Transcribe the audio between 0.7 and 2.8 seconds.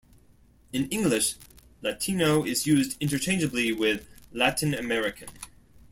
In English, "Latino" is